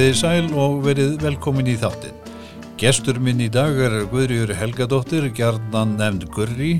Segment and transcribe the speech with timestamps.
[0.00, 2.14] Komiði sæl og verið velkomin í þáttinn.
[2.80, 6.70] Gestur minn í dag er Guðriður Helgadóttir, gjarnan nefnd Gurri.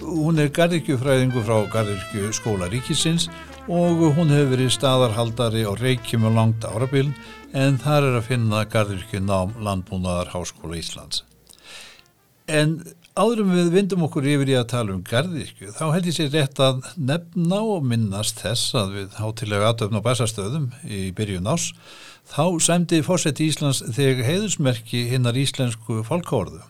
[0.00, 3.28] Hún er gardirkjufræðingu frá Gardirkju skóla ríkisins
[3.68, 7.12] og hún hefur verið staðarhaldari á Reykjum og langt árabil
[7.52, 11.26] en þar er að finna Gardirkju nám landbúnaðar Háskóla Íslands.
[12.48, 12.78] En
[13.12, 16.64] áðurum við vindum okkur yfir í að tala um Gardirkju, þá held ég sér rétt
[16.64, 21.74] að nefna og minnast þess að við hátilega aðtöfn á bæsastöðum í byrjun ás
[22.30, 26.60] Þá sæmdi fórsett Íslands þegar heiðusmerki hinnar íslensku fólkórðu.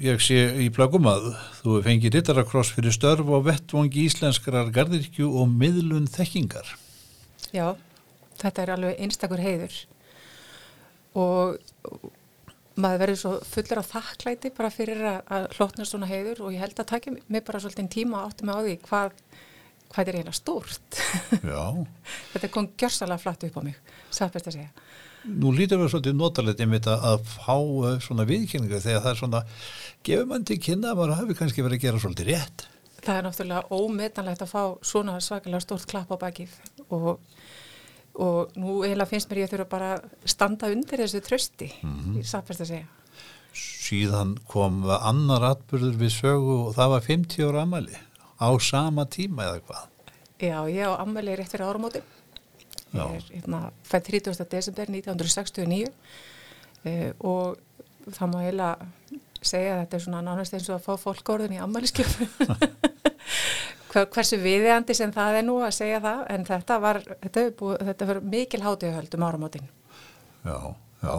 [0.00, 1.26] Ég sé í plagum að
[1.58, 6.72] þú fengið rittarakross fyrir störf og vettvangi íslenskrar gardirkju og miðlun þekkingar.
[7.52, 7.76] Já,
[8.40, 9.76] þetta er alveg einstakur heiður
[11.14, 11.60] og
[12.80, 16.80] maður verður svo fullur af þakklæti bara fyrir að hlotna svona heiður og ég held
[16.80, 19.20] að takja mig bara svolítið tíma átti mig á því hvað
[19.94, 21.00] hvað er eiginlega stórt.
[22.32, 23.78] Þetta kom gjörsalega flatt upp á mig
[24.14, 24.70] sáfæst að segja.
[25.24, 29.42] Nú lítur við svolítið notalegt einmitt að fá uh, svona viðkynningu þegar það er svona
[30.04, 32.66] gefur mann til kynna að maður hafi kannski verið að gera svolítið rétt?
[33.04, 36.52] Það er náttúrulega ómetanlegt að fá svona svakalega stórt klapp á bakið
[36.88, 37.08] og,
[38.20, 39.90] og nú eiginlega finnst mér ég að þurfa bara
[40.28, 42.22] standa undir þessu trösti mm -hmm.
[42.22, 42.86] sáfæst að segja.
[43.54, 47.96] Síðan kom annar atbyrður við sögu og það var 50 ára amali
[48.44, 49.84] á sama tíma eða hvað?
[50.44, 52.02] Já, ég á ammali rétt fyrir áramóti.
[52.94, 54.44] Ég er hérna, fætt 30.
[54.50, 55.88] desember 1969
[56.84, 57.58] eh, og
[58.06, 61.60] það má eiginlega segja að þetta er svona nánast eins og að fá fólkórðun í
[61.64, 62.28] ammaliskjöfu.
[64.14, 68.08] Hversu viðeandi sem það er nú að segja það, en þetta var, þetta, búið, þetta
[68.08, 69.68] var mikil hátíðahöld um áramótin.
[70.42, 70.56] Já.
[71.04, 71.16] Já,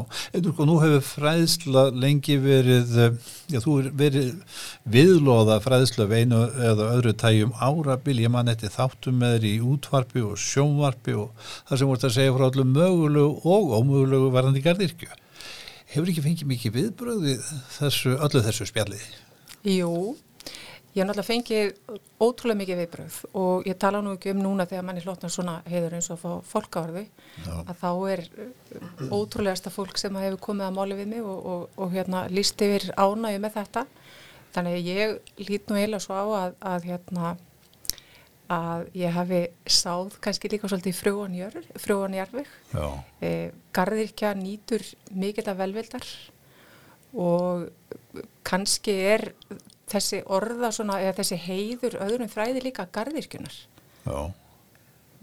[0.50, 3.17] sko nú hefur fræðsla lengi verið, eh,
[3.53, 4.31] já þú er verið
[4.95, 10.25] viðlóða fræðsla veinu eða öðru tæjum árabil, ég man eftir þáttum með þér í útvarpi
[10.25, 15.12] og sjónvarpi og það sem voruð að segja frá allum mögulegu og ómögulegu varðandi gardirkju.
[15.94, 19.12] Hefur ekki fengið mikið viðbröðið þessu, öllu þessu spjalliði?
[19.75, 20.16] Jú,
[20.95, 21.73] Ég hef náttúrulega fengið
[22.23, 25.97] ótrúlega mikið viðbröð og ég tala nú ekki um núna þegar manni hlotnar svona heiður
[25.97, 27.01] eins og fólkáðarðu
[27.51, 31.66] að þá er uh, ótrúlegasta fólk sem hefur komið að máli við mig og, og,
[31.75, 33.83] og hérna líst yfir ánægu með þetta.
[34.56, 37.35] Þannig að ég lít nú eiginlega svo á að, að hérna
[38.56, 41.00] að ég hafi sáð kannski líka svolítið
[41.83, 42.50] frjóanjarfið.
[43.19, 43.35] E,
[43.75, 46.07] Garðirkja nýtur mikill af velvildar
[47.19, 47.67] og
[48.47, 49.33] kannski er
[49.91, 53.56] þessi orða svona, eða þessi heiður öðrum fræði líka gardirkjunar
[54.06, 54.31] Já.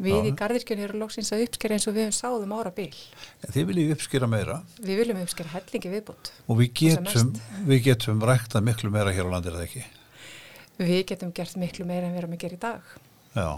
[0.02, 3.52] Við í gardirkjunni eru lóksins að uppskera eins og við höfum sáðum ára bíl en
[3.54, 4.60] Þið viljum uppskera meira?
[4.80, 7.34] Við viljum uppskera hellingi viðbútt Og við getum,
[7.68, 9.84] við getum rækta miklu meira hér á landir eða ekki?
[10.80, 12.94] Við getum gert miklu meira en við erum að gera í dag.
[13.36, 13.48] Já.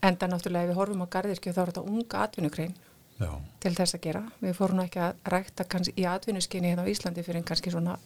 [0.00, 2.74] En það náttúrulega ef við horfum á gardirkju þá er þetta unga atvinnugrein
[3.18, 3.30] Já.
[3.60, 4.22] til þess að gera.
[4.40, 7.98] Við fórum ekki að rækta í atvinnuskinni hérna á Íslandi fyrir kannski svona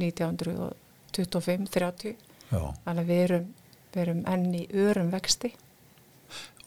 [0.00, 2.16] 1900 og 25-30
[2.50, 3.48] þannig að við erum,
[3.94, 5.54] við erum enni örum vexti.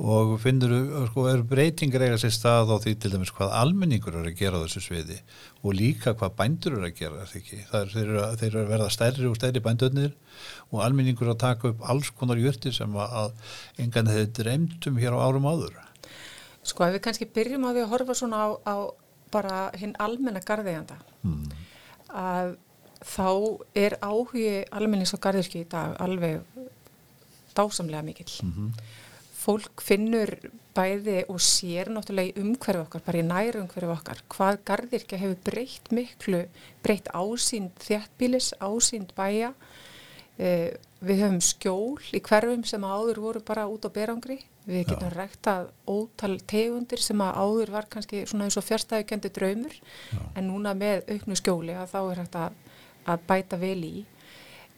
[0.01, 4.15] Og finnur þú, sko, er breytingar eiga sér stað á því til dæmis hvað almenningur
[4.17, 5.17] eru að gera á þessu sviði
[5.61, 8.87] og líka hvað bændur eru að gera er, þeir, eru að, þeir eru að verða
[8.95, 10.15] stærri og stærri bændöðnir
[10.71, 13.35] og almenningur að taka upp alls konar jörti sem að
[13.85, 15.77] engan hefur dreymtum hér á árum áður.
[16.65, 18.75] Sko ef við kannski byrjum á því að horfa svona á, á
[19.31, 21.45] bara hinn almenna garðeganda hmm.
[22.09, 22.55] að
[23.01, 26.41] þá er áhugi almennings og gardirki í dag alveg
[27.57, 28.33] dásamlega mikill.
[28.43, 28.81] Mm -hmm.
[29.41, 30.29] Fólk finnur
[30.75, 35.37] bæði og sér náttúrulega í umhverfu okkar, bara í næru umhverfu okkar, hvað gardirki hefur
[35.43, 36.45] breytt miklu,
[36.83, 39.53] breytt ásýnd þjættbílis, ásýnd bæja.
[40.37, 44.39] Eh, við höfum skjól í hverfum sem áður voru bara út á berangri.
[44.65, 45.15] Við getum Já.
[45.17, 49.73] ræktað ótal tegundir sem að áður var kannski svona eins og fjárstæðukendi draumur,
[50.11, 50.19] Já.
[50.35, 52.51] en núna með auknu skjóli að þá er hægt að
[53.05, 53.95] að bæta vel í.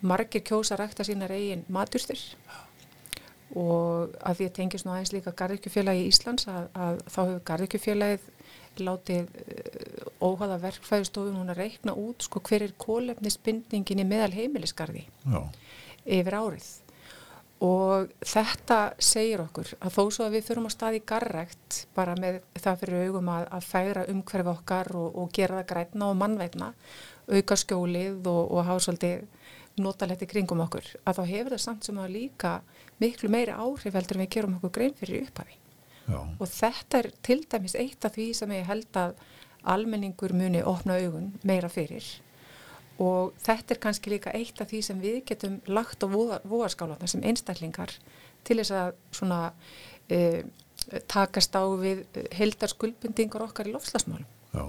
[0.04, 2.20] Margir kjósa rækta sínar eigin maturstur
[3.54, 7.44] og að því að tengis nú aðeins líka Garðirkjufélagi í Íslands að, að þá hefur
[7.50, 8.30] Garðirkjufélagið
[8.82, 15.06] látið uh, óhaða verkfæðustofun hún að reikna út sko hver er kólefnisbindningin í meðal heimilisgarði
[15.06, 15.44] Já.
[16.06, 16.72] yfir árið.
[17.64, 22.42] Og þetta segir okkur að þó svo að við þurfum að staði garrækt bara með
[22.58, 26.74] það fyrir augum að, að færa umhverfi okkar og, og gera það grætna og mannveitna
[27.32, 29.26] auka skjólið og, og hafa svolítið
[29.84, 32.58] notalegt í kringum okkur að þá hefur það samt sem að líka
[33.02, 35.58] miklu meiri áhrif heldur en við gerum okkur grein fyrir upphafi
[36.04, 36.20] Já.
[36.20, 39.16] og þetta er til dæmis eitt af því sem ég held að
[39.74, 42.06] almenningur muni opna augun meira fyrir
[43.02, 47.24] og þetta er kannski líka eitt af því sem við getum lagt á voðaskálanar sem
[47.26, 47.96] einstaklingar
[48.46, 50.42] til þess að svona uh,
[51.10, 52.04] takast á við
[52.36, 54.28] heldar skuldbindingar okkar í lofslagsmálum.
[54.54, 54.66] Já,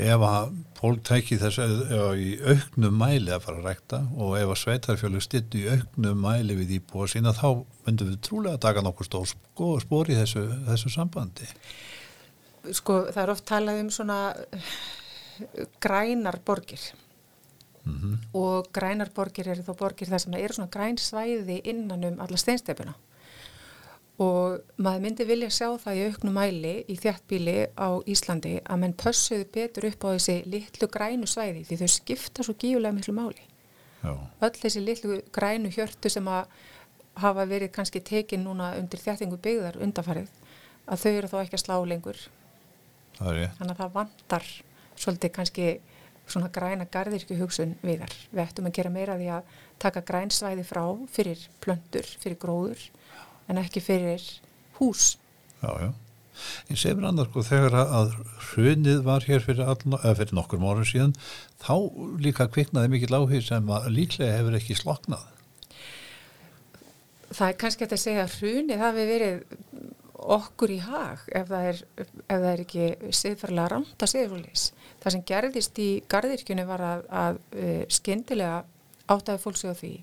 [0.00, 4.52] ef að fólk tæki þess að í auknum mæli að fara að rækta og ef
[4.54, 8.84] að sveitarfjölu styrtu í auknum mæli við íbúa sína þá myndum við trúlega að taka
[8.86, 9.28] nokkur stór
[9.84, 11.48] spór í þessu, þessu sambandi.
[12.72, 14.18] Sko það er oft talað um svona
[15.82, 16.80] grænar borgir
[17.84, 18.18] mm -hmm.
[18.32, 22.36] og grænar borgir eru þá borgir þar sem eru svona græn svæði innan um alla
[22.36, 22.94] steinstefuna
[24.20, 28.96] og maður myndi vilja sjá það í auknum mæli í þjættbíli á Íslandi að menn
[28.98, 33.46] pössuðu betur upp á þessi litlu grænu svæði því þau skipta svo gífulega miklu máli.
[34.02, 34.12] Já.
[34.42, 36.52] Öll þessi litlu grænu hjörtu sem að
[37.22, 40.30] hafa verið kannski tekin núna undir þjættingu byggðar undafarið
[40.86, 42.20] að þau eru þá ekki að slá lengur.
[43.18, 44.46] Þannig að það vantar
[44.96, 45.68] svolítið kannski
[46.26, 48.16] svona græna gardirkju hugsun við þar.
[48.30, 52.84] Við ættum að gera meira því að taka grænsvæði frá fyrir plöndur, fyrir gróður
[53.52, 54.24] en ekki fyrir
[54.78, 55.16] hús.
[55.62, 55.90] Já, já.
[56.72, 58.14] Ég segir annars sko þegar að
[58.48, 61.12] hrunið var hér fyrir, all, fyrir nokkur mórun síðan
[61.62, 61.74] þá
[62.24, 65.26] líka kviknaði mikið láhið sem líklega hefur ekki sloknað.
[67.32, 69.44] Það er kannski að segja að hrunið hafi verið
[70.22, 74.66] okkur í hag ef það er, ef það er ekki að segja svolítið.
[75.02, 78.58] Það sem gerðist í gardirkjunni var að, að, uh, skindilega
[79.10, 79.94] áttaði fólk sig á því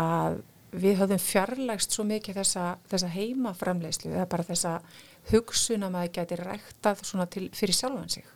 [0.00, 0.42] að
[0.74, 4.78] við höfðum fjarlægst svo mikið þessa, þessa heimaframleyslu eða bara þessa
[5.30, 8.26] hugsun að maður geti ræktað til, fyrir sjálfan sig.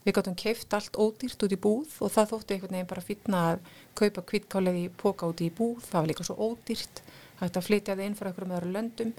[0.00, 3.40] Við gáttum keift allt ódýrt út í búð og það þóttu einhvern veginn bara fyrna
[3.50, 3.66] að
[4.00, 7.02] kaupa kvítkálið í póka út í búð, það var líka svo ódýrt,
[7.42, 9.12] hægt að flytja það inn fyrir einhverjum öðru löndum.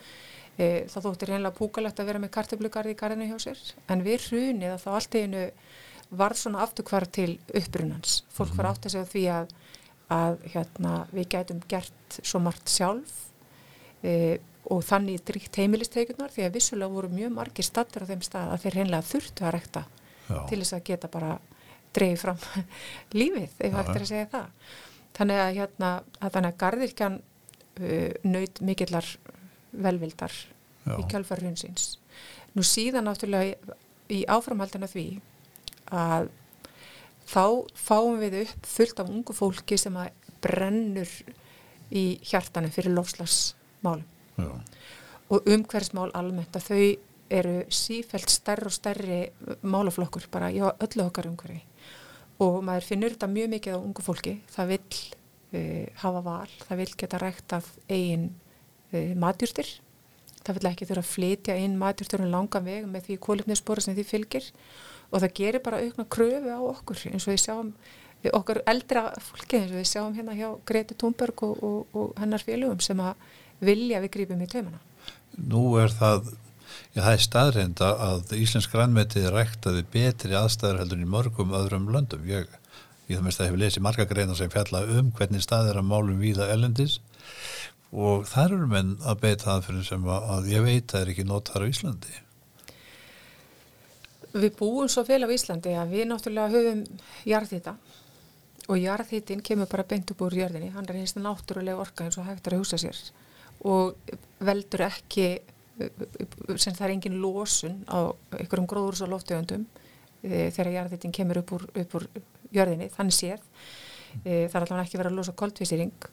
[0.58, 3.62] E, það þóttu reynilega púkalegt að vera með kartablugarði í garðinu hjá sér,
[3.94, 5.46] en við hrunið að þá allt einu
[6.22, 7.30] varð svona afturkvar til
[7.62, 8.18] upprunans.
[8.34, 9.54] Fólk var átt að segja því að
[10.12, 13.14] að hérna, við gætum gert svo margt sjálf
[14.04, 14.40] e,
[14.72, 18.66] og þannig dríkt heimilisteikunar því að vissulega voru mjög margir stattur á þeim stað að
[18.66, 19.84] þeir reynlega þurftu að rekta
[20.28, 20.40] Já.
[20.50, 21.34] til þess að geta bara
[21.96, 22.40] dreyið fram
[23.20, 24.68] lífið, ef hægt er að segja það.
[25.18, 29.10] Þannig að hérna, að þannig að gardirkjan uh, naut mikillar
[29.72, 30.38] velvildar
[30.86, 30.94] Já.
[30.96, 31.90] í kjálfarhunsins.
[32.56, 33.76] Nú síðan náttúrulega
[34.12, 35.08] í áframhaldina því
[35.92, 36.30] að
[37.32, 37.46] þá
[37.78, 40.12] fáum við upp fullt af ungu fólki sem að
[40.44, 41.12] brennur
[41.92, 44.06] í hjartanum fyrir lofslagsmálum
[44.40, 44.52] Já.
[45.32, 46.84] og umhverfsmál almennt að þau
[47.32, 49.20] eru sífælt stærri og stærri
[49.64, 51.62] málaflokkur bara í öllu okkar umhverfi.
[52.44, 56.82] Og maður finnur þetta mjög mikið á ungu fólki, það vil uh, hafa val, það
[56.82, 58.28] vil geta rægt af eigin
[58.92, 59.70] uh, matjúrstir
[60.46, 63.98] það vil ekki þurfa að flytja inn matjúrstur um langa veg með því kólifnisspora sem
[63.98, 64.48] því fylgir
[65.12, 67.74] og það gerir bara aukna kröfu á okkur eins og við sjáum
[68.22, 72.22] við okkar eldra fólki eins og við sjáum hérna hjá Greti Thunberg og, og, og
[72.22, 73.28] hennar félögum sem að
[73.62, 74.80] vilja við grípum í taumana.
[75.38, 76.32] Nú er það,
[76.96, 82.26] já það er staðreinda að Íslensk grænmetið ræktaði betri aðstæður heldur í mörgum öðrum löndum.
[82.30, 82.50] Ég,
[83.10, 86.22] ég það mest að hef lesið marga greina sem fjalla um hvernig staðir að málum
[86.22, 87.00] víða elendis
[87.92, 91.14] og þar eru menn að beita aðferðin sem að, að ég veit að það er
[91.14, 92.20] ekki notar á Íslandi.
[94.32, 96.84] Við búum svo vel á Íslandi að við náttúrulega höfum
[97.28, 97.76] jarðhýta
[98.72, 102.28] og jarðhýtin kemur bara beint upp úr jörðinni, hann er einst náttúrulega orka eins og
[102.30, 103.00] hægt er að húsa sér
[103.68, 103.98] og
[104.42, 105.28] veldur ekki,
[106.56, 109.66] sem það er engin lósun á einhverjum gróðurs og loftegjöndum
[110.24, 112.08] e, þegar jarðhýtin kemur upp úr, upp úr
[112.56, 113.44] jörðinni, þannig séð,
[114.24, 116.10] e, það er allavega ekki verið að losa koldvísýring.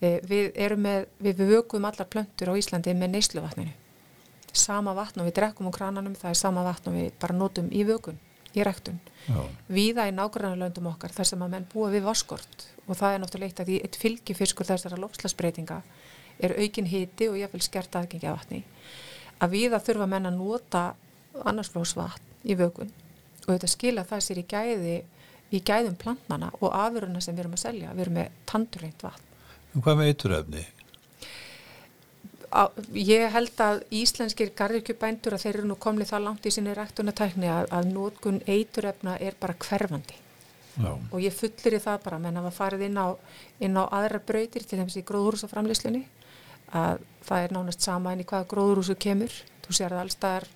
[0.00, 3.83] E, við erum með, við vökuðum allar plöntur á Íslandi með neysluvatninu
[4.56, 7.70] sama vatn og við drekkum úr krananum, það er sama vatn og við bara notum
[7.74, 8.18] í vökun,
[8.54, 9.00] í rektun.
[9.68, 13.22] Víða í nákvæmlega löndum okkar þar sem að menn búa við vaskort og það er
[13.22, 15.80] náttúrulega eitt af því eitt fylgifiskur þessara lofslagsbreytinga
[16.44, 18.62] er aukin hiti og jáfnveil skert aðgengi af vatni.
[19.40, 20.84] Að víða þurfa menn að nota
[21.44, 22.92] annarsflósvatn í vökun
[23.44, 24.96] og þetta skila það sér í gæði
[25.54, 29.30] í gæðum plantnana og afuruna sem við erum að selja, við erum með tandurreint vatn.
[29.74, 30.12] Hvað með
[32.54, 32.82] eituröfni?
[32.94, 37.50] ég held að íslenskir garðirkjubændur að þeir eru nú komlið það langt í sinni rættunatækni
[37.50, 40.20] að, að nótkun eiturefna er bara hverfandi
[40.74, 40.90] Já.
[40.94, 43.08] og ég fullir í það bara menn að það farið inn á,
[43.62, 46.04] inn á aðra brautir til þess að í gróðrúsaframleyslunni
[46.74, 49.34] að það er nánast sama en í hvaða gróðrúsu kemur
[49.64, 50.48] þú sér það allstaðar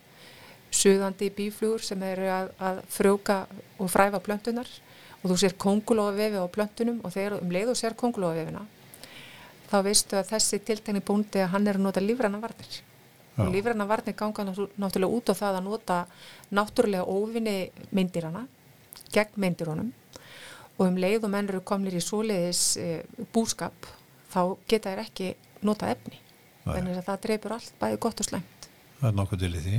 [0.74, 3.38] suðandi bíflugur sem eru að, að frjóka
[3.78, 4.68] og fræfa plöntunar
[5.22, 8.66] og þú sér kongulofavefi á plöntunum og þegar um leið og sér kongulofavefina
[9.70, 12.80] þá veistu að þessi tiltegni búndi að hann er að nota lífranna varnir.
[13.38, 15.98] Og lífranna varnir ganga náttúrulega út á það að nota
[16.58, 17.56] náttúrulega óvinni
[17.94, 18.46] myndirana
[19.14, 19.92] gegn myndirónum
[20.78, 22.88] og um leið og menn eru komlir í soliðis e,
[23.34, 23.87] búskap
[24.30, 25.32] þá geta þær ekki
[25.66, 26.18] nota efni.
[26.68, 28.58] Þannig að það dreipur allt bæði gott og slengt
[28.98, 29.78] það er nokkuð til í því.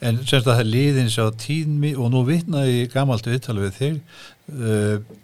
[0.00, 3.98] En semst að það er liðins á tíðmi og nú vitnaði gamalt viðtalið við þig
[4.54, 5.18] uh,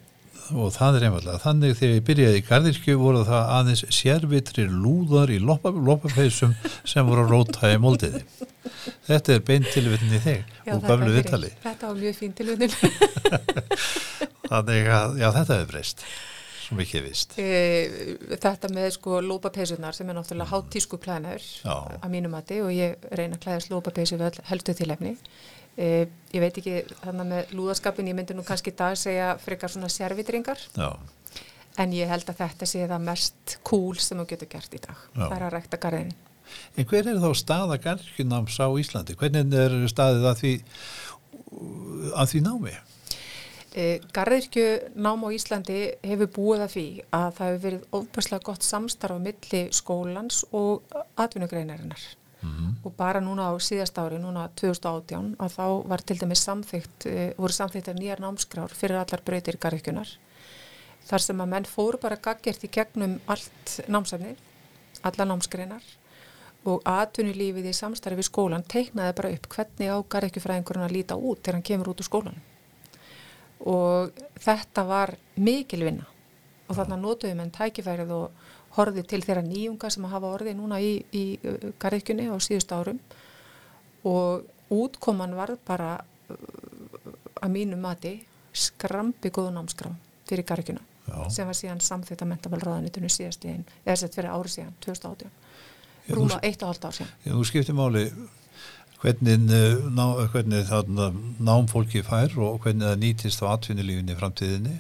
[0.55, 5.33] og það er einfallega þannig þegar ég byrjaði í Garðirkju voru það aðeins sérvitri lúðar
[5.35, 6.55] í loppafeysum
[6.87, 8.23] sem voru að róta í moldiði
[9.09, 11.51] þetta er beint tilvittin í þig já, og göflu viðtali.
[11.65, 12.73] þetta var mjög fín tilvittin
[14.53, 16.07] þannig að já, þetta hefur breyst
[16.67, 17.51] sem ekki vist e,
[18.43, 23.39] þetta með sko lópapeysunar sem er náttúrulega háttísku klæðnar að mínum mati og ég reyna
[23.39, 24.19] að klæðast lópapeysu
[24.51, 25.17] helstu tilefni
[25.77, 29.73] e, ég veit ekki þannig með lúðaskapin ég myndi nú kannski í dag segja frekar
[29.73, 30.63] svona sérvitringar
[31.77, 34.97] en ég held að þetta sé það mest cool sem þú getur gert í dag
[34.97, 35.27] Já.
[35.27, 36.17] það er að rækta garðin
[36.79, 39.17] En hver er þá staða garðkynnáms á Íslandi?
[39.19, 40.53] Hvernig er staðið að því
[42.15, 42.75] að því námi?
[43.77, 44.67] E, Garðirkju
[45.05, 46.87] nám á Íslandi hefur búið að því
[47.19, 52.07] að það hefur verið óbærslega gott samstarf á milli skólans og atvinnugreinarinnar
[52.43, 52.73] mm -hmm.
[52.85, 57.35] og bara núna á síðast ári, núna 2018 að þá var til dæmis samþygt, e,
[57.39, 60.09] voru samþygtar nýjar námskrár fyrir allar breytir Garðirkjunar
[61.07, 64.37] þar sem að menn fóru bara gaggjert í gegnum allt námsefni,
[65.03, 65.83] alla námsgreinar
[66.65, 71.43] og atvinnulífið í samstarfi við skólan teiknaði bara upp hvernig á Garðirkjufræðingurinn að líta út
[71.43, 72.43] þegar hann kemur út úr skólanum
[73.67, 74.11] og
[74.43, 76.07] þetta var mikil vinna
[76.67, 78.46] og þarna notuðum enn tækifærið og
[78.77, 83.01] horfið til þeirra nýjunga sem hafa orðið núna í, í uh, garðikjunni á síðust árum.
[84.07, 86.37] Og útkoman var bara uh,
[87.43, 88.19] að mínu mati
[88.57, 90.85] skrampi góðun ámskram fyrir garðikjuna
[91.31, 95.37] sem var síðan samþitt að mentamalraðanitunum síðast í einn, eða sett fyrir ári síðan 2018,
[96.17, 97.13] rúma eitt og halvt ár síðan.
[97.23, 98.03] Já, þú skiptir máli
[99.03, 101.09] hvernig, eh, ná, hvernig þarna
[101.47, 104.77] námfólki fær og hvernig það nýtist á atvinnulífinni framtíðinni.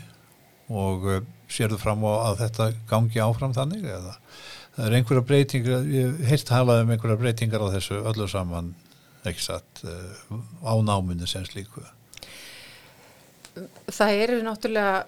[0.67, 1.07] Og
[1.49, 4.17] sér þú fram á að þetta gangi áfram þannig eða?
[4.76, 8.75] Það er einhverja breytingar, ég heilt halað um einhverja breytingar á þessu öllu saman
[9.26, 11.83] ekki satt uh, á náminu sem slíku.
[13.88, 15.07] Það eru náttúrulega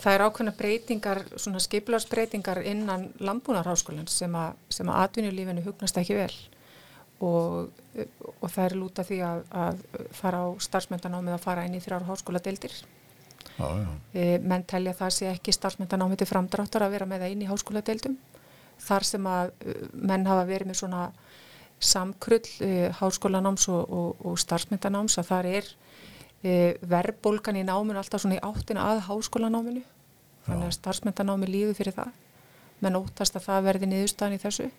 [0.00, 6.16] það er ákveðna breytingar svona skiplarsbreytingar innan landbúnarháskólan sem að, sem að atvinnulífinu hugnast ekki
[6.16, 6.32] vel.
[7.24, 7.72] Og,
[8.40, 9.84] og það er lúta því að, að
[10.16, 12.74] fara á starfsmyndanámið að fara inn í þrjára háskóla deildir
[13.56, 17.48] e, menn telja það sé ekki starfsmyndanámið til framdráttar að vera með það inn í
[17.50, 18.18] háskóla deildum
[18.84, 21.02] þar sem að e, menn hafa verið með svona
[21.80, 25.70] samkrull e, háskólanáms og, og, og starfsmyndanáms að það er
[26.42, 29.84] e, verðbólgan í náminu alltaf svona í áttina að háskólanáminu.
[30.46, 32.14] Þannig að starfsmyndanámi líður fyrir það.
[32.84, 34.70] Menn óttast að það verði niðurstaðan í þessu.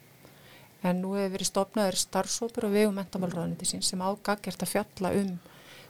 [0.86, 5.32] En nú hefur verið stopnaður starfsópur og vegum mentamálraðuniti sín sem ágaggjert að fjalla um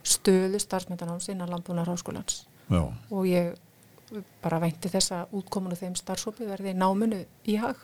[0.08, 2.82] stöðu starfsmyndanáms innan Lambúnar Háskólans Já.
[3.10, 3.54] og ég
[4.42, 7.80] bara veinti þess að útkomunu þeim starfsópi verði náminu í hag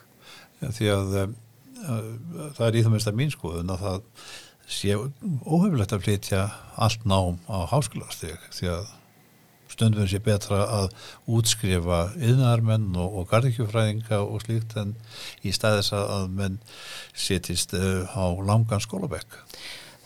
[0.61, 1.37] ja, Því að um,
[2.57, 4.03] það er í það minnst að mín skoðun að það
[4.75, 6.45] sé óhefilegt að flytja
[6.81, 8.93] allt nám á háskólastík því að
[9.75, 10.91] stundum sé betra að
[11.29, 14.93] útskrifa yðnarmenn og, og gardikjufræðinga og slíkt en
[15.45, 16.59] í staðis að menn
[17.11, 19.39] setjist uh, á langan skólabekk.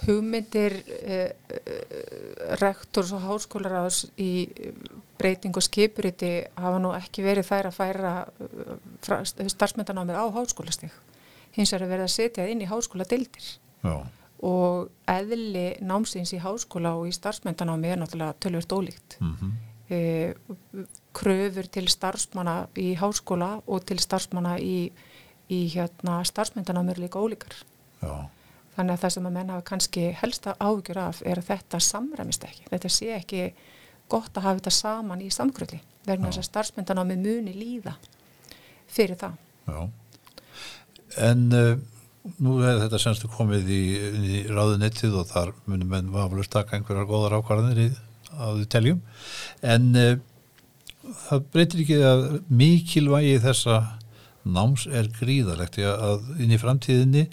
[0.06, 1.30] Hugmyndir uh,
[2.62, 4.48] rektors og háskólaráðs í
[5.20, 10.96] breyting og skipuriti hafa nú ekki verið þær að færa uh, starfsmyndanámið á háskólastík.
[11.56, 13.50] Hins er að verða að setja inn í háskóla dildir.
[14.46, 19.52] Og eðli námsins í háskóla og í starfsmyndanámi er náttúrulega tölvört ólíkt mm -hmm.
[19.90, 20.34] e,
[21.14, 24.92] kröfur til starfsmanna í háskóla og til starfsmanna í,
[25.50, 27.56] í hérna, starfsmyndanámi er líka ólíkar
[28.02, 28.30] Já.
[28.80, 32.46] Þannig að það sem að menna hafa kannski helsta ágjur af er að þetta samræmist
[32.48, 33.46] ekki, þetta sé ekki
[34.10, 37.98] gott að hafa þetta saman í samkrulli verðin þess að starfsmyndanámi muni líða
[38.90, 39.36] fyrir það.
[39.70, 39.82] Já.
[41.28, 41.74] En uh,
[42.42, 47.10] nú er þetta semstu komið í, í ráðunettið og þar munum menn vaflust taka einhverjar
[47.10, 48.00] góðar ákvarðanir
[48.40, 49.04] að þið teljum.
[49.62, 50.12] En uh,
[51.28, 53.80] það breytir ekki að mikilvægi þessa
[54.54, 57.26] náms er gríðalegt að inn í framtíðinni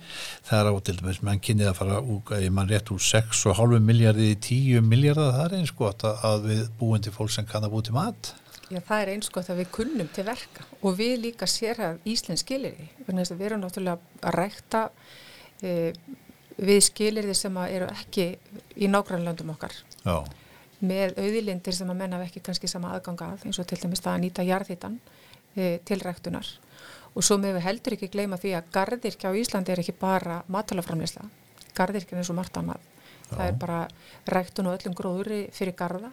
[0.46, 4.32] það er á til dæmis mann kynnið að fara úr, mann rétt úr 6,5 miljardi
[4.32, 7.76] í 10 miljardar, það er eins gott að við búin til fólk sem kann að
[7.76, 8.34] búi til mat
[8.66, 12.08] Já, það er eins gott að við kunnum til verka og við líka sér að
[12.10, 12.86] Ísland skilir því.
[13.06, 14.80] Við erum náttúrulega að rækta
[15.62, 15.92] e,
[16.58, 18.26] við skilir því sem eru ekki
[18.74, 19.76] í nágrannlöndum okkar.
[20.02, 20.18] Já.
[20.82, 24.16] Með auðilindir sem að menna ekki kannski sama aðganga að eins og til dæmis það
[24.16, 24.98] að nýta jarðhittan
[25.54, 26.50] e, til ræktunar.
[27.16, 30.42] Og svo með við heldur ekki gleyma því að gardirkja á Íslandi er ekki bara
[30.52, 31.24] matalaframleysla.
[31.76, 32.84] Gardirkja er og margt annað.
[33.26, 33.32] Já.
[33.32, 33.80] Það er bara
[34.36, 36.12] ræktun og öllum gróðuri fyrir garda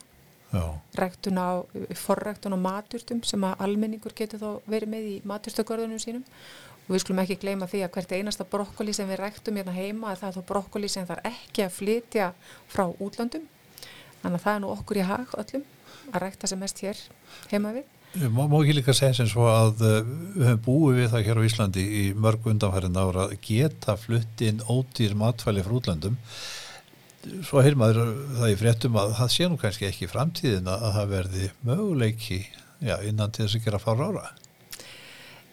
[0.93, 1.65] ræktun á
[1.97, 6.25] forræktun á maturtum sem að almenningur getur þá verið með í maturstökörðunum sínum
[6.83, 10.13] og við skulum ekki gleyma því að hvert einasta brokkoli sem við ræktum hérna heima
[10.13, 12.29] það er þá brokkoli sem þarf ekki að flytja
[12.69, 13.47] frá útlöndum
[14.21, 15.65] þannig að það er nú okkur í hag öllum
[16.11, 17.01] að rækta sem mest hér
[17.49, 19.93] heima við Má, má ekki líka segja sem svo að uh,
[20.35, 24.43] við höfum búið við það hér á Íslandi í mörg undanfærin ára að geta flutt
[24.45, 26.19] inn ódýr matfæli frá útlöndum.
[27.47, 31.09] Svo heil maður það í fréttum að það sé nú kannski ekki framtíðin að það
[31.15, 32.39] verði möguleiki
[32.83, 34.25] já, innan til þess að gera fára ára.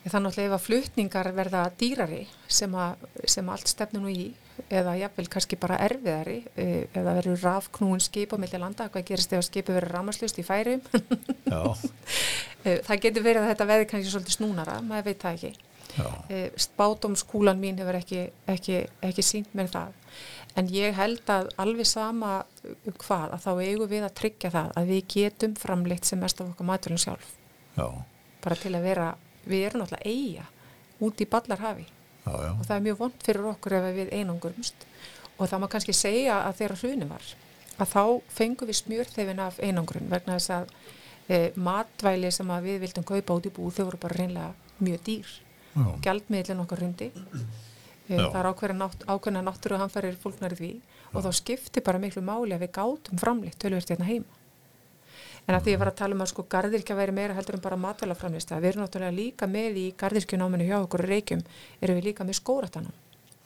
[0.05, 4.31] Þannig að að flutningar verða dýrari sem, að, sem allt stefnir nú í
[4.69, 9.33] eða jáfnvel kannski bara erfiðari e, eða verður rafknúin skip á milli landa, hvað gerist
[9.37, 10.83] ef skipi verður ramaslust í færum
[12.65, 15.53] e, það getur verið að þetta veði kannski svolítið snúnara, maður veit það ekki.
[16.31, 19.97] E, spátumskúlan mín hefur ekki, ekki, ekki sínt mér það.
[20.59, 22.41] En ég held að alveg sama
[23.01, 26.53] hvað að þá eigum við að tryggja það að við getum framleitt sem mest af
[26.53, 27.37] okkar maturinn sjálf.
[27.77, 27.87] Já.
[28.43, 29.07] bara til að vera,
[29.47, 30.47] við erum náttúrulega eiga
[31.01, 31.87] út í ballarhafi
[32.25, 32.51] já, já.
[32.55, 34.87] og það er mjög vond fyrir okkur ef við einangurumst
[35.37, 37.31] og það má kannski segja að þeirra hrunum var
[37.81, 40.75] að þá fengum við smjörþefin af einangrun vegna þess að
[41.31, 45.03] e, matvæli sem að við vildum kaupa út í bú þau voru bara reynlega mjög
[45.07, 45.33] dýr.
[46.05, 47.11] Gjaldmiðlinn okkar hrundi.
[48.11, 50.73] E, það er ákveðna náttúru að hann farir fólknar í því.
[51.11, 51.17] Já.
[51.19, 54.40] og þá skipti bara miklu máli að við gátum framleitt tölvert hérna heima
[55.47, 57.65] en að því ég var að tala um að sko gardirkja væri meira heldur en
[57.65, 61.45] bara matvælaframlista við erum náttúrulega líka með í gardirkjunáminu hjá okkur reykjum,
[61.81, 62.97] erum við líka með skóratanum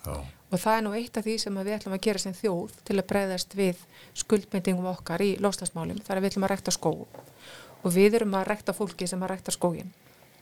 [0.05, 2.97] og það er nú eitt af því sem við ætlum að gera sem þjóð til
[2.99, 3.85] að breyðast við
[4.21, 6.93] skuldmyndingum okkar í lostasmálum, þar að við ætlum að rekta skó
[7.85, 9.93] og við erum að rekta fólki sem að rekta skógin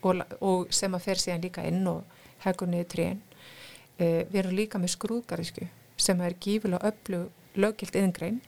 [0.03, 2.03] og, og sem að fer síðan líka inn og
[2.43, 3.21] hegur niður trén.
[3.97, 5.69] E, við erum líka með skrúðgarísku
[5.99, 8.41] sem er gífilega öllu lögilt yngrein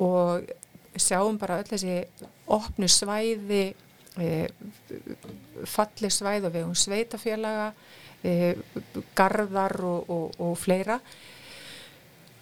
[0.00, 0.48] og
[0.96, 1.96] sjáum bara öll þessi
[2.50, 3.64] opnu svæði
[4.18, 4.30] e,
[5.68, 7.70] falli svæð og vegum sveitafélaga
[8.24, 8.54] e,
[9.18, 11.00] garðar og, og, og fleira.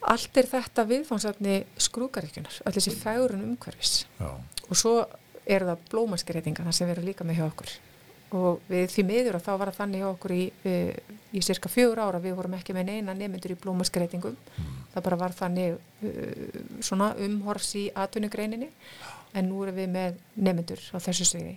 [0.09, 1.59] Allt er þetta viðfánsatni
[1.89, 4.07] skrúkaríkjunar öll þessi fægurinn umhverfis.
[4.21, 4.31] Já.
[4.69, 4.95] og svo
[5.49, 7.77] er það blómaskreitinga þar sem erum líka með hjá okkur
[8.37, 10.75] og við því miður og þá var það þannig okkur í, í,
[11.39, 14.75] í cirka fjögur ára við vorum ekki með neina nemyndur í blómaskreitingum mm.
[14.93, 18.69] það bara var þannig uh, svona umhors í atvinnugreininni
[19.37, 21.57] en nú erum við með nemyndur á þessu sviði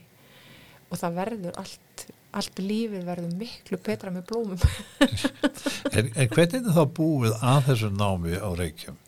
[0.91, 2.05] og það verður allt,
[2.39, 4.59] allt lífið verður miklu betra með blómum
[5.95, 8.99] en, en hvernig er það búið að þessu námi á Reykjum?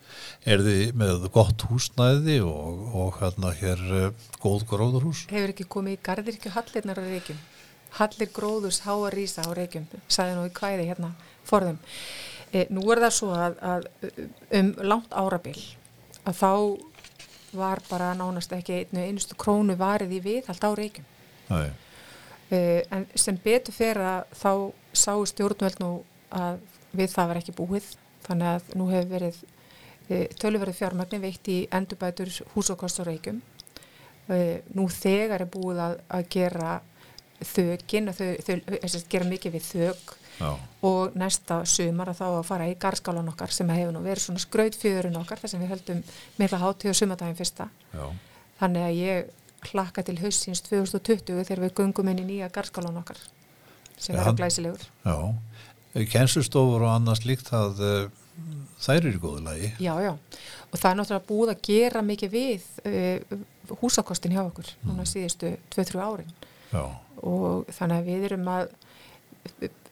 [0.43, 5.25] Er þið með gott húsnæði og, og hérna hér uh, góð gróðurhús?
[5.31, 7.39] Hefur ekki komið í gardirkju hallirnar á Reykjum?
[7.99, 11.13] Hallir gróðurs háa rísa á Reykjum, sagði nú í kvæði hérna
[11.47, 11.79] forðum.
[12.53, 13.87] E, nú er það svo að, að
[14.59, 15.57] um langt árabil
[16.23, 16.51] að þá
[17.53, 21.07] var bara nánast ekki einu einustu krónu varið í við allt á Reykjum.
[22.53, 22.59] E,
[22.93, 24.51] en sem betur fyrir að þá
[24.93, 25.91] sáu stjórnveld nú
[26.33, 26.61] að
[26.93, 27.89] við það var ekki búið.
[28.23, 29.41] Þannig að nú hefur verið
[30.09, 33.41] e, tölverið fjármagnin veitt í endurbætur húsokost á Reykjum.
[34.31, 34.39] E,
[34.75, 36.73] nú þegar er búið að, að gera
[37.43, 40.49] þögin þau, þau, þau gera mikið við þög Já.
[40.87, 44.41] og næsta sumar að þá að fara í garskálan okkar sem hefur nú verið svona
[44.41, 46.01] skrautfjöðurinn okkar þar sem við höldum
[46.39, 48.05] mikla hátíð og sumadagin fyrsta Já.
[48.61, 49.31] þannig að ég
[49.63, 53.21] klakka til hausins 2020 þegar við gungum inn í nýja garskálan okkar
[53.97, 55.17] sem verður glæsilegur Já,
[56.15, 57.85] kennslustofur og annars líkt að
[58.83, 59.71] þær eru í góðu lagi.
[59.83, 60.13] Já, já,
[60.69, 63.43] og það er náttúrulega búið að gera mikið við uh,
[63.81, 64.89] húsakostin hjá okkur mm.
[64.89, 66.33] núna síðustu 2-3 árin.
[66.73, 66.83] Já.
[67.23, 68.73] Og þannig að við erum að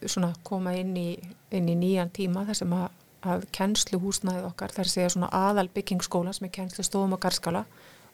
[0.06, 1.08] svona koma inn í,
[1.54, 2.86] inn í nýjan tíma þar sem að,
[3.32, 7.64] að kennsluhúsnaðið okkar þar segja svona aðal byggingsskóla sem er kennslustofum og garskala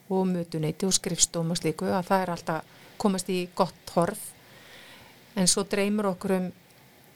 [0.08, 4.20] og mötuneyti og skrifstofum og slíku að það er alltaf komast í gott horf.
[5.38, 6.48] En svo dreymur okkur um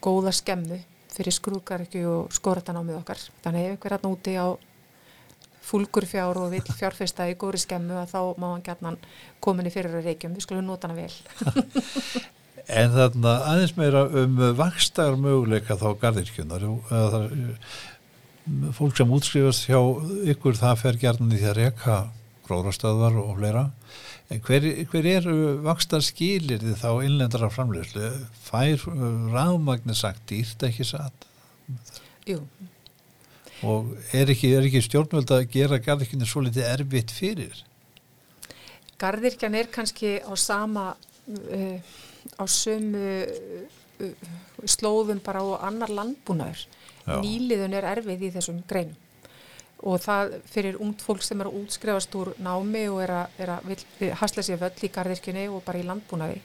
[0.03, 0.79] góða skemmu
[1.13, 3.23] fyrir skrúkarikju og skoratanámið okkar.
[3.45, 4.47] Þannig ef einhver aðn úti á
[5.63, 8.97] fúlgur fjár og vill fjárfesta í góri skemmu að þá má hann gætna
[9.45, 11.13] komin í fyrir reykjum, við skulum nota hana vel.
[12.71, 16.63] En þarna aðeins meira um vakstar möguleika þá gardirkjunar
[18.77, 19.81] fólk sem útskrifast hjá
[20.31, 21.97] ykkur það fer gerðan í því að reyka
[22.47, 23.65] gróðrastöðvar og fleira
[24.47, 25.27] hver, hver er
[25.65, 28.11] vakstar skilir þið þá innlendara framlegslu
[28.45, 28.85] fær
[29.33, 31.27] ráðmagnir sagt dýrt ekki satt?
[32.29, 32.41] Jú.
[33.67, 37.61] Og er ekki, er ekki stjórnvöld að gera gardirkjana svo litið erfitt fyrir?
[38.99, 41.79] Gardirkjan er kannski á sama uh,
[42.39, 44.11] á sömu uh,
[44.65, 46.67] slóðum bara á annar landbúnaður.
[47.23, 48.99] Nýliðun er erfið í þessum greinum
[49.83, 53.53] og það fyrir ungd fólk sem er að útskrefast úr námi og er að, er
[53.57, 56.39] að hasla sér völl í gardirkjunni og bara í landbúnaði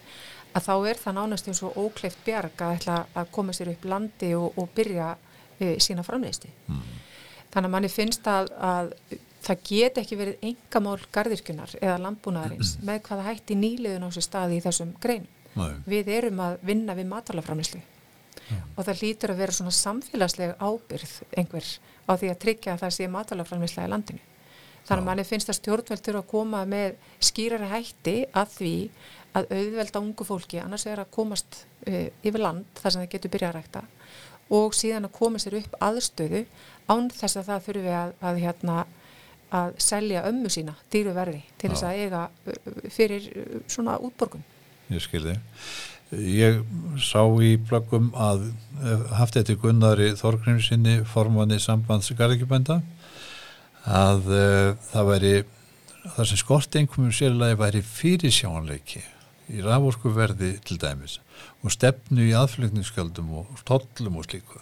[0.58, 3.86] að þá er það nánast eins og ókleift bjarg að ætla að koma sér upp
[3.86, 5.12] landi og, og byrja
[5.60, 6.50] e, sína framleiðsti.
[6.68, 6.86] Mm.
[7.54, 8.94] Þannig að manni finnst að, að
[9.48, 12.88] það get ekki verið engamál gardirkjunar eða landbúnaðarins mm.
[12.90, 15.28] með hvaða hætti nýliðun á sér staði í þessum grein.
[15.58, 15.70] Nei.
[15.90, 17.84] Við erum að vinna við matalaframleyslu
[18.50, 18.62] ja.
[18.76, 21.70] og það lítur að vera svona samfélagslega ábyrð einhver
[22.08, 24.26] á því að tryggja að það sé matalaframleysla í landinu.
[24.88, 26.94] Þannig að manni finnst að stjórnveldur að koma með
[27.28, 28.76] skýrari hætti að því
[29.36, 33.34] að auðvelda ungu fólki annars er að komast uh, yfir land þar sem það getur
[33.34, 33.84] byrjað að rækta
[34.58, 36.46] og síðan að koma sér upp aðstöðu
[36.88, 38.78] án þess að það þurfi að, að, hérna,
[39.60, 44.48] að selja ömmu sína dýru verði til þess að eiga uh, fyrir uh, svona útborgun.
[44.88, 45.36] Ég skilði.
[46.16, 46.62] Ég
[47.04, 48.46] sá í blöggum að
[49.18, 52.80] haft þetta Gunnari Þorgrimsinni formanni sambands garðikjubænda
[53.88, 55.34] að uh, það væri
[56.16, 59.02] það sem skort einhverjum sérlega væri fyrirsjánleiki
[59.52, 61.20] í raforku verði til dæmis
[61.64, 64.62] og stefnu í aðflugningsskjöldum og tollum og slíku.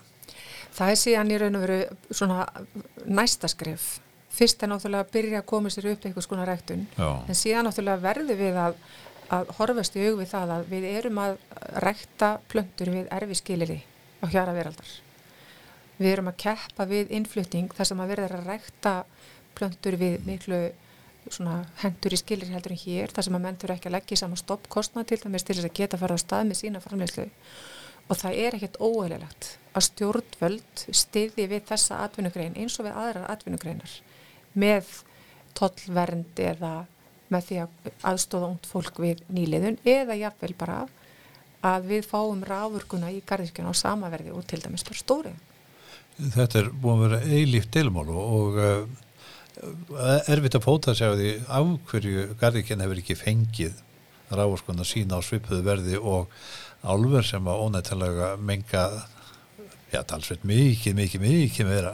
[0.76, 1.80] Það er síðan í raun og veru
[2.12, 2.46] svona
[3.06, 3.96] næsta skref.
[4.36, 7.10] Fyrst er náttúrulega að byrja að koma sér upp eitthvað skona ræktun Já.
[7.24, 8.80] en síðan náttúrulega verður við að,
[9.34, 11.36] að horfast í hug við það að við erum að
[11.86, 13.80] rækta plöndur við erfi skiliri
[14.22, 14.92] á hjara veraldar.
[15.98, 18.96] Við erum að keppa við innflutning þar sem að verður að rækta
[19.56, 20.62] plöndur við miklu
[21.82, 24.20] hendur í skilir heldur en hér þar sem að menn þurfa ekki að leggja í
[24.22, 27.26] saman stoppkostna til dæmis til þess að geta að fara á stað með sína framlegslu
[28.06, 33.32] og það er ekkert óæðilegt að stjórnvöld stiði við þessa atvinnugrein eins og við aðrar
[33.34, 33.96] atvinnugreinar
[34.54, 34.92] með
[35.58, 36.74] tollvernd eða
[37.34, 40.84] með því að aðstóða ungd fólk við nýliðun eða jáfnvel bara
[41.66, 45.40] að við fáum ráðurkuna í garðirkjuna á samaverði og til dæmis bara stórið.
[46.36, 48.86] Þetta er búin að vera eilíft deilmál og uh,
[50.32, 53.82] erfitt að fóta sig á því af hverju garðikinn hefur ekki fengið
[54.36, 56.32] rávorskona sína á svipuðu verði og
[56.86, 58.86] álver sem að ónættilega menga
[59.92, 61.94] já, talsveit mikið, mikið, mikið meira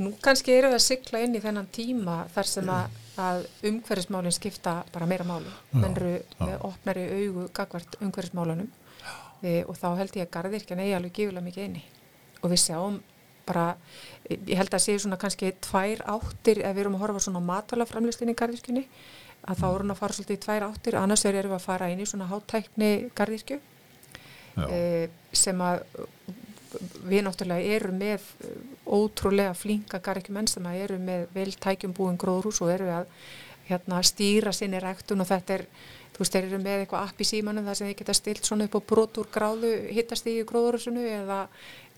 [0.00, 4.32] Nú kannski eru það að sykla inn í þennan tíma þar sem að, að umhverfismálinn
[4.32, 5.52] skipta bara meira máli.
[5.76, 8.70] Menn eru með opnari augu gagvart umhverfismálunum.
[9.40, 11.84] Og þá held ég að garðirkjan eigi alveg gífulega mikið inni.
[12.40, 13.00] Og við sjáum
[13.50, 13.66] bara,
[14.30, 18.32] ég held að séu svona kannski tvær áttir ef við erum að horfa svona matalaframlistin
[18.32, 18.84] í gardirkjunni
[19.48, 20.98] að þá erum við að fara svolítið í tvær áttir.
[21.00, 23.60] Annars erum við að fara inn í svona háttækni gardirkju
[24.68, 24.80] e,
[25.32, 25.84] sem að
[27.04, 28.26] við náttúrulega erum með
[28.86, 33.08] ótrúlega flinka gardirkjumenn sem að erum með vel tækjum búin gróðrús og við að
[33.70, 35.66] hérna, stýra sinni rektun og þetta er
[36.20, 38.66] þú veist, þeir eru með eitthvað app í símanum þar sem þeir geta stilt svona
[38.66, 41.38] upp á brotur gráðu hittast í gróðurusinu eða,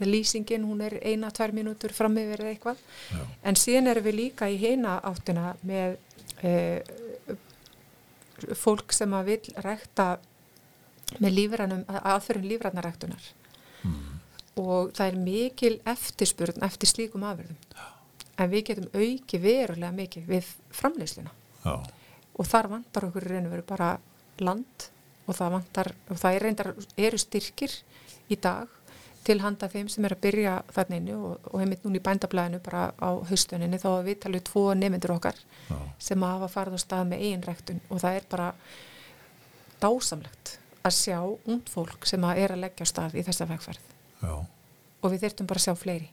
[0.03, 2.79] lýsingin, hún er eina, tvær mínútur fram yfir eitthvað
[3.11, 3.23] Já.
[3.43, 5.97] en síðan erum við líka í heina áttina með
[6.43, 6.53] e,
[8.59, 10.09] fólk sem að vil rekta
[11.19, 13.29] með lífrænum, aðferðum lífrænarektunar
[13.83, 14.12] mm.
[14.61, 17.57] Og það er mikil eftirspurn eftir slíkum afverðum
[18.41, 21.33] en við getum auki verulega mikið við framleysluna
[21.65, 21.75] Já.
[22.37, 23.95] og þar vantar okkur reynir veru bara
[24.43, 24.89] land
[25.29, 27.75] og það vantar, og það er reyndar, eru styrkir
[28.33, 28.71] í dag
[29.23, 30.55] til handa þeim sem er að byrja
[30.97, 33.79] inni og, og heimitt núna í bændablaðinu bara á haustuninni.
[33.79, 35.39] Þá við talum tvo nefndur okkar
[35.69, 35.77] Já.
[35.99, 38.49] sem hafa farið á stað með einn rektun og það er bara
[39.83, 43.92] dásamlegt að sjá ungd fólk sem að er að leggja á stað í þessa vegferð
[44.23, 44.35] Já.
[45.03, 46.11] og við þurftum bara að sjá fleiri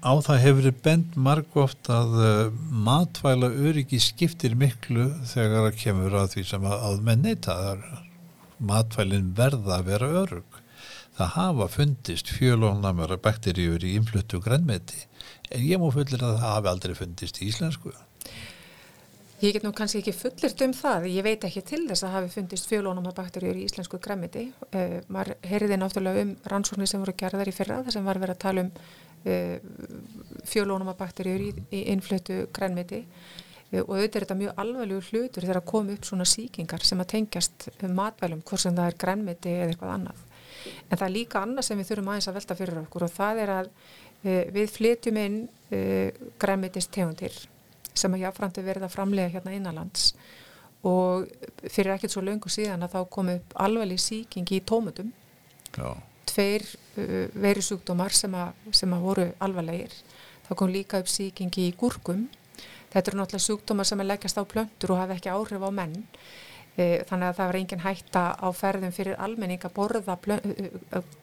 [0.00, 6.30] Á það hefur bend margóft að uh, matvæla öryggi skiptir miklu þegar það kemur að
[6.34, 7.56] því sem að, að menn neyta
[8.64, 10.56] matvælin verða að vera örug.
[11.18, 15.04] Það hafa fundist fjölónamöra bakteríur í influttu grænmeti
[15.50, 17.92] en ég múi fullir að það hafi aldrei fundist í íslensku.
[19.40, 22.32] Ég get nú kannski ekki fullirt um það, ég veit ekki til þess að hafi
[22.34, 24.50] fundist fjölónamöra bakteríur í íslensku grænmeti.
[24.68, 28.36] Uh, Mar heyriði náttúrulega um rannsóknir sem voru gerðar í fyrra þar sem var verið
[28.36, 28.74] að tala um
[29.20, 29.58] Eh,
[30.48, 35.66] fjölónumabakterjur í, í innflötu grænmiti eh, og auðvitað er þetta mjög alvarlegur hlutur þegar að
[35.68, 39.92] koma upp svona síkingar sem að tengjast matvælum, hvort sem það er grænmiti eða eitthvað
[39.98, 40.24] annað.
[40.88, 43.42] En það er líka annað sem við þurfum aðeins að velta fyrir okkur og það
[43.44, 43.70] er að
[44.56, 45.38] við flytjum inn
[46.40, 47.36] grænmitist tegundir
[47.94, 50.12] sem að jáfnframt er verið að framlega hérna innanlands
[50.86, 51.26] og
[51.68, 55.10] fyrir ekkert svo löngu síðan að þá komu upp alvarleg síking í tómutum
[55.76, 55.90] Já
[56.30, 58.34] tveir uh, verisjúkdómar sem,
[58.74, 59.94] sem að voru alvarlegir.
[60.48, 62.28] Það kom líka upp síkingi í gúrkum.
[62.90, 65.94] Þetta eru náttúrulega sjúkdómar sem er leggjast á plöntur og hafa ekki áhrif á menn.
[66.74, 70.16] E, þannig að það var engin hætta á ferðum fyrir almenning að borða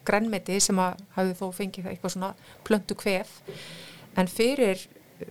[0.08, 2.32] grænmeti sem að hafði þó fengið eitthvað svona
[2.68, 3.36] plöntu kvef.
[4.18, 4.88] En fyrir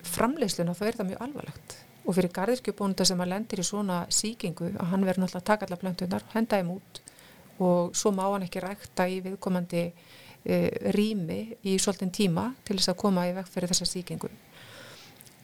[0.07, 1.77] framleysluna þá er það mjög alvarlegt.
[2.07, 5.67] Og fyrir gardirkjubónda sem að lendir í svona síkingu að hann verður náttúrulega að taka
[5.67, 7.01] alla plöntunar, henda þeim út.
[7.67, 9.83] Og svo má hann ekki rækta í viðkomandi
[10.47, 10.59] e,
[10.95, 14.31] rými í svolítinn tíma til þess að koma í vekk fyrir þessa síkingu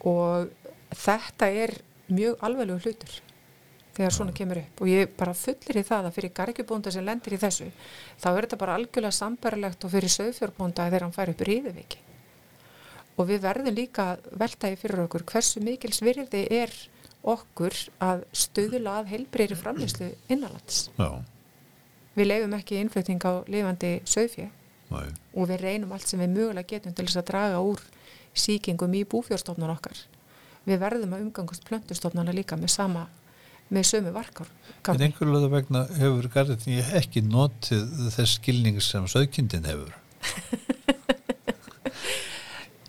[0.03, 0.49] og
[0.93, 1.75] þetta er
[2.11, 3.19] mjög alveglu hlutur
[3.93, 4.81] þegar svona kemur upp.
[4.81, 7.69] Og ég bara fullir í það að fyrir gargjubónda sem lendir í þessu
[8.21, 12.01] þá er þetta bara algjörlega sambarlegt og fyrir sögfjörbónda þegar hann fær upp ríðuviki
[13.17, 16.73] og við verðum líka veltaði fyrir okkur hversu mikil svirði er
[17.23, 20.89] okkur að stöðula að heilbreyri framlýslu innanlands.
[20.97, 21.23] Já.
[22.13, 24.49] við leifum ekki innflutning á lifandi sögfjö
[24.93, 27.81] og við reynum allt sem við mögulega getum til þess að draga úr
[28.37, 29.97] síkingum í búfjórstofnun okkar.
[30.67, 33.07] Við verðum að umgangast plöntustofnana líka með sama
[33.73, 34.49] með sömu varkar
[34.91, 39.93] En einhverjulega vegna hefur garðin ekki notið þess skilning sem sögkindin hefur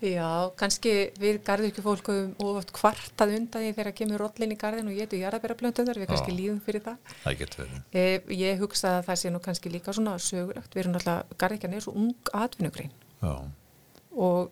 [0.05, 5.21] Já, kannski við garðurkjufólkum ofast kvartað undan því þegar kemur rollin í garðin og getur
[5.21, 7.13] jarðabæra plöntuðar, við kannski líðum fyrir það.
[7.23, 7.79] Það getur verið.
[8.01, 11.77] Eh, ég hugsa að það sé nú kannski líka svona sögulegt, við erum náttúrulega, garðikjan
[11.77, 12.93] er svo ung atvinnugrein.
[14.15, 14.51] Og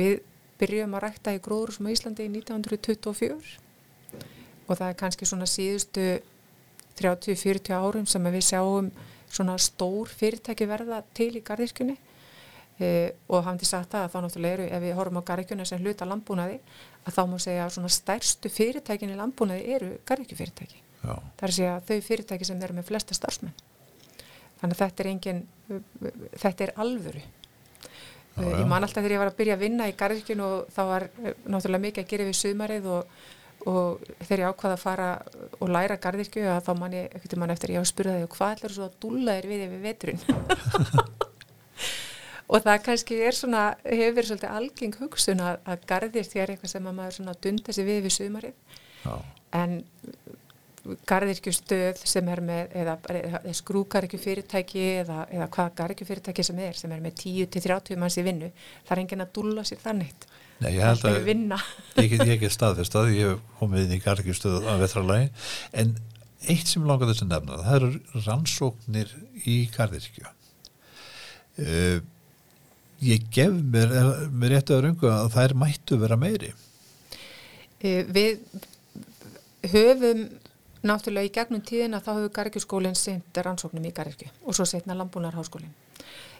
[0.00, 0.18] við
[0.58, 3.36] byrjum að rækta í gróðursum á Íslandi í 1924
[4.68, 6.08] og það er kannski svona síðustu
[6.98, 8.90] 30-40 árum sem við sjáum
[9.30, 11.96] svona stór fyrirtæki verða til í garðirkjunni
[12.80, 12.90] e,
[13.28, 16.08] og hafði sagt það að þá náttúrulega eru ef við horfum á garðirkjunni sem hluta
[16.08, 16.60] landbúnaði
[17.04, 21.56] að þá má segja að svona stærstu fyrirtækin í landbúnaði eru garðirkjufyrirtæki það er að
[21.56, 23.56] segja þau fyrirtæki sem eru með flesta starfsmenn.
[24.58, 25.42] Þannig að þetta er engin
[26.42, 27.24] þetta er alvöru.
[28.38, 28.54] Já, já.
[28.60, 31.08] Ég man alltaf þegar ég var að byrja að vinna í garðirkjun og þá var
[31.18, 33.14] náttúrulega mikið að gera við sumarið og,
[33.70, 35.08] og þegar ég ákvaða að fara
[35.58, 38.36] og læra garðirkju að þá man ég ekkert mann eftir ég hafa spurðað þig og
[38.36, 40.22] hvað ætlar þú að dúla þér við yfir veturinn
[42.48, 46.74] og það kannski er svona hefur verið svolítið algeng hugsun að, að garðirkju er eitthvað
[46.74, 48.76] sem að maður svona dunda sig við yfir sumarið.
[48.98, 49.14] Já.
[49.54, 49.78] en
[51.08, 57.02] garðirkjustöð sem er með eða, eða skrúgarikjufyrirtæki eða, eða hvað garðirkjufyrirtæki sem er sem er
[57.04, 58.50] með 10-30 manns í vinnu
[58.88, 60.28] það er enginn að dúlla sér þannig.
[60.62, 64.68] Nei, ég held að ég get ekki staðfest að ég hef komið inn í garðirkjustöð
[64.72, 65.28] af vetralagi
[65.82, 65.94] en
[66.48, 71.98] eitt sem langar þess að nefna það eru rannsóknir í garðirkju uh,
[73.04, 73.94] ég gef mér,
[74.32, 78.40] mér réttu að runga að er mættu vera meiri uh, Við
[79.72, 80.28] höfum
[80.86, 85.72] náttúrulega í gegnum tíðina þá hefur Garðirkjuskólinn sendt rannsóknum í Garðirkju og svo setna Lambúnarháskólinn.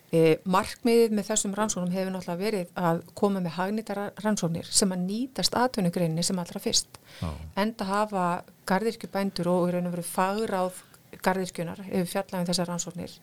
[0.09, 5.03] E, markmiðið með þessum rannsóknum hefur náttúrulega verið að koma með hagnýttar rannsóknir sem að
[5.09, 7.01] nýtast atvinnugreinni sem allra fyrst.
[7.21, 7.33] Já.
[7.61, 8.29] Enda hafa
[8.71, 10.85] Garðirkjubændur og raun og veru fagráð
[11.25, 13.19] Garðirkjunar hefur fjallað um þessar rannsóknir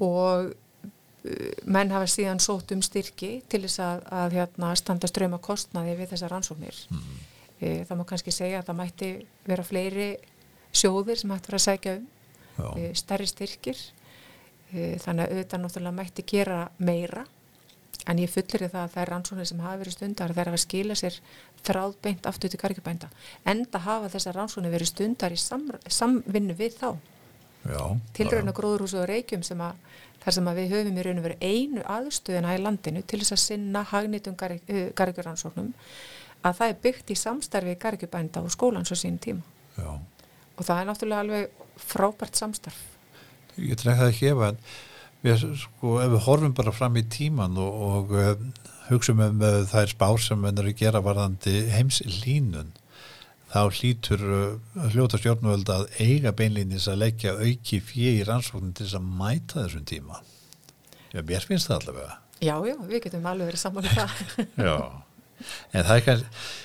[0.00, 0.52] og
[1.68, 6.14] menn hafa síðan sótt um styrki til þess að, að hérna, standa ströma kostnaði við
[6.14, 6.78] þessar rannsóknir.
[6.88, 7.18] Mm.
[7.60, 9.10] E, það má kannski segja að það mætti
[9.48, 10.06] vera fleiri
[10.72, 13.84] sjóðir sem hætti vera að segja um e, stærri styrkir.
[14.70, 17.26] E, þannig að auðvitað náttúrulega mætti gera meira.
[18.08, 20.96] En ég fullir það að það er rannsóknir sem hafa verið stundar þegar að skila
[20.96, 21.20] sér
[21.66, 23.10] þráðbeint aftur til karkjubænda
[23.50, 26.94] en það hafa þessar rannsóknir verið stundar í sam, samvinnu við þá
[28.16, 29.78] tilröðna gróðurhúsu og reykjum sem að
[30.20, 33.36] þar sem að við höfum í raun og veru einu aðstöðina í landinu til þess
[33.36, 35.72] að sinna hagnýtum gargjuransóknum
[36.44, 39.44] að það er byggt í samstarfi gargjubænda og skólans á sín tíma.
[39.76, 39.96] Já.
[40.56, 42.80] og það er náttúrulega alveg frábært samstarf.
[43.56, 44.58] Ég trefði það ekki ef að
[45.24, 48.34] við, sko, ef við horfum bara fram í tíman og, og uh,
[48.90, 52.74] hugsaum um uh, þær spár sem við erum að gera varðandi heims línun
[53.50, 58.98] þá hlýtur uh, hljóta stjórnvöld að eiga beinlýnis að leggja auki fjegi rannsóknin til þess
[59.00, 60.22] að mæta þessum tíma.
[61.10, 62.16] Já, mér finnst það allavega.
[62.40, 64.18] Já, já, við getum alveg verið saman í það.
[64.68, 64.76] Já.
[65.72, 66.58] En það er kannski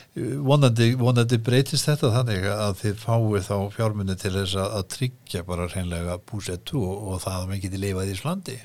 [0.48, 5.43] vonandi, vonandi breytist þetta þannig að þið fáið þá fjármunni til þess að, að tryggja
[5.48, 8.58] bara hreinlega búsettu og, og það að maður geti lifað í Íslandi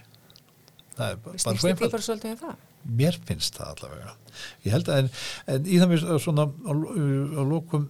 [1.01, 2.43] það er bara svo einfalt.
[2.43, 4.13] um mér finnst það allavega.
[4.65, 5.11] Ég held að en,
[5.53, 7.89] en í það mér svona á, á lókum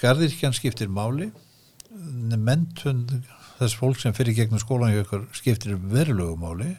[0.00, 1.30] gardirkjan skiptir máli.
[2.34, 3.04] Mentun
[3.58, 4.94] þess fólk sem fyrir gegnum skólan
[5.36, 6.72] skiptir verulegu máli.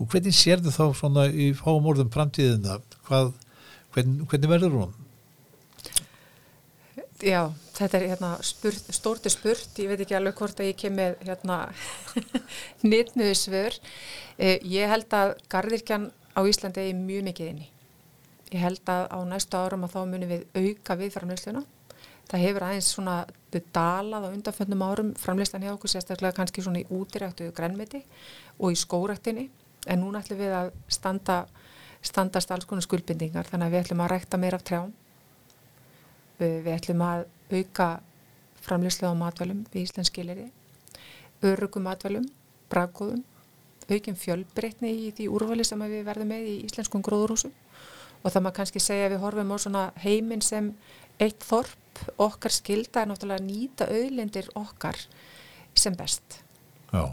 [0.00, 2.78] Og hvernig sér þið þá svona í fáum orðum framtíðina?
[3.06, 3.34] Hvað,
[3.94, 4.94] hvern, hvernig verður hún?
[7.20, 10.94] Já, þetta er hérna spurt, stórti spurt, ég veit ekki alveg hvort að ég kem
[10.96, 11.58] með hérna
[12.90, 13.76] nýttnuðu svör.
[14.40, 17.68] Eh, ég held að gardirkjan á Íslandi er mjög mikið inni.
[18.54, 21.66] Ég held að á næstu árum að þá munum við auka við framleysluna
[22.30, 23.16] það hefur aðeins svona
[23.74, 25.14] dalað á undanfjöndum árum.
[25.18, 28.04] Framleyslan hjá okkur sérstaklega kannski svona í útiræktu grænmeti
[28.58, 29.48] og í skóræktinni
[29.90, 31.40] en núna ætlum við að standa
[32.02, 33.48] standast alls konar skuldbindingar.
[33.48, 34.92] Þannig að við ætlum að rækta meira af trjám.
[36.40, 37.88] Við ætlum að auka
[38.64, 40.46] framleyslega á matvælum við Íslandskiliri,
[41.44, 42.26] örugum matvælum,
[42.72, 43.24] braggóðum,
[43.90, 47.52] aukin fjölbreytni í því úrvali sem við verðum með í íslenskum gróðurhúsum.
[48.20, 50.72] Og það maður kannski segja að við horfum á heiminn sem
[51.20, 51.79] eitt þorp
[52.20, 54.98] okkar skilda er náttúrulega að nýta auðlindir okkar
[55.76, 56.40] sem best.
[56.90, 57.04] Já.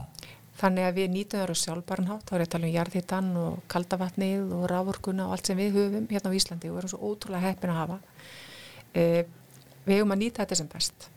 [0.57, 3.57] Þannig að við nýtum það á sjálfbarnhátt, þá er ég að tala um jarðhittan og
[3.69, 7.51] kaldavatnið og rávorkuna og allt sem við höfum hérna á Íslandi og erum svo ótrúlega
[7.51, 7.97] heppin að hafa.
[8.97, 9.03] E,
[9.85, 11.09] við eigum að nýta þetta sem best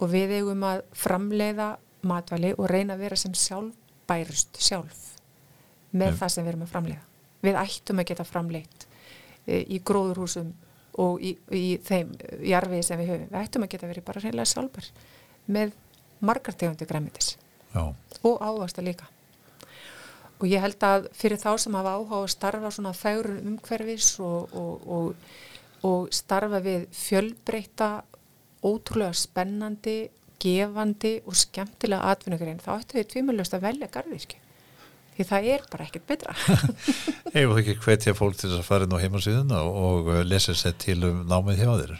[0.00, 1.70] og við eigum að framleiða
[2.04, 5.00] matvæli og reyna að vera sem sjálfbærust sjálf
[5.92, 6.20] með Ef.
[6.20, 7.04] það sem við erum að framleiða.
[7.40, 8.86] Við ættum að geta framleitt
[9.46, 10.52] e, í gróðurhúsum
[10.98, 12.10] og í, í þeim
[12.46, 13.30] jarfið sem við höfum.
[13.30, 14.90] Við ættum að geta verið bara reynilega sjálfbær
[15.46, 15.72] með
[16.20, 17.36] margar tegundi græmitis.
[17.70, 17.94] Já.
[18.22, 19.06] og ávasta líka
[20.40, 24.54] og ég held að fyrir þá sem hafa áhuga að starfa svona þægur umhverfis og,
[24.56, 25.34] og, og,
[25.86, 27.90] og starfa við fjölbreyta
[28.64, 29.98] ótrúlega spennandi
[30.40, 34.40] gefandi og skemmtilega atvinnugrein þá ættu við tvímjöldust að velja garðvirkju
[35.20, 36.36] því það er bara ekkert betra
[37.36, 40.98] Hefur þú ekki hvetja fólk til að fara inn á heimasíðuna og lesa sér til
[41.08, 41.98] um námið hjá þeir?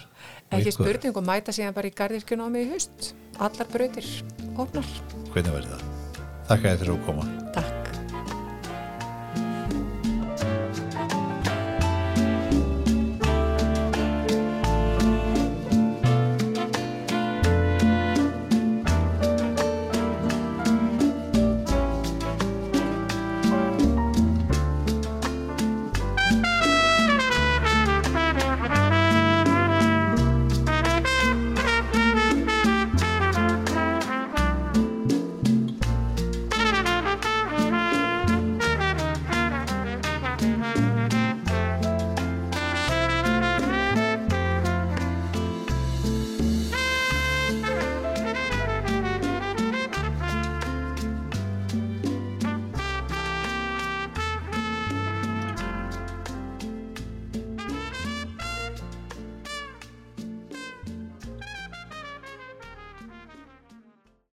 [0.50, 3.12] Ekki spurning og mæta síðan bara í gardirkjunámi í haust.
[3.38, 4.08] Allar brautir,
[4.58, 4.90] ofnar.
[5.30, 5.86] Hvernig verður það?
[6.50, 7.30] Takk að þið fyrir að koma.
[7.54, 7.89] Takk.